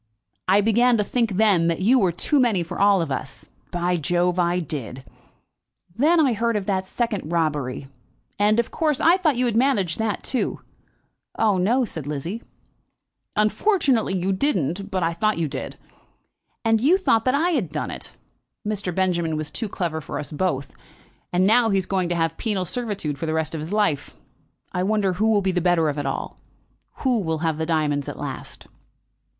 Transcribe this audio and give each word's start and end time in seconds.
I 0.47 0.61
began 0.61 0.97
to 0.97 1.03
think 1.03 1.33
then 1.33 1.67
that 1.67 1.79
you 1.79 1.99
were 1.99 2.11
too 2.11 2.39
many 2.39 2.63
for 2.63 2.79
all 2.79 3.03
of 3.03 3.11
us. 3.11 3.51
By 3.69 3.97
Jove, 3.97 4.39
I 4.39 4.57
did! 4.59 5.03
Then 5.95 6.19
I 6.19 6.33
heard 6.33 6.55
of 6.55 6.65
the 6.65 6.81
second 6.81 7.31
robbery, 7.31 7.87
and, 8.39 8.59
of 8.59 8.71
course, 8.71 8.99
I 8.99 9.17
thought 9.17 9.35
you 9.37 9.45
had 9.45 9.55
managed 9.55 9.99
that 9.99 10.23
too." 10.23 10.61
"Oh, 11.37 11.59
no," 11.59 11.85
said 11.85 12.07
Lizzie 12.07 12.41
"Unfortunately 13.35 14.15
you 14.17 14.33
didn't; 14.33 14.89
but 14.89 15.03
I 15.03 15.13
thought 15.13 15.37
you 15.37 15.47
did. 15.47 15.77
And 16.65 16.81
you 16.81 16.97
thought 16.97 17.23
that 17.25 17.35
I 17.35 17.51
had 17.51 17.71
done 17.71 17.91
it! 17.91 18.11
Mr. 18.67 18.95
Benjamin 18.95 19.37
was 19.37 19.51
too 19.51 19.69
clever 19.69 20.01
for 20.01 20.17
us 20.17 20.31
both, 20.31 20.73
and 21.31 21.45
now 21.45 21.69
he 21.69 21.77
is 21.77 21.85
going 21.85 22.09
to 22.09 22.15
have 22.15 22.37
penal 22.37 22.65
servitude 22.65 23.19
for 23.19 23.27
the 23.27 23.35
rest 23.35 23.53
of 23.53 23.61
his 23.61 23.71
life. 23.71 24.15
I 24.71 24.81
wonder 24.81 25.13
who 25.13 25.29
will 25.29 25.43
be 25.43 25.51
the 25.51 25.61
better 25.61 25.89
of 25.89 25.99
it 25.99 26.07
all. 26.07 26.39
Who'll 27.03 27.37
have 27.37 27.59
the 27.59 27.67
diamonds 27.67 28.09
at 28.09 28.17
last?" 28.17 28.65